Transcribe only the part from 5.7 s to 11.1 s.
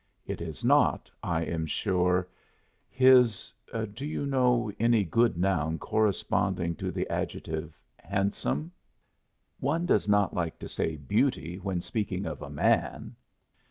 corresponding to the adjective "handsome"? One does not like to say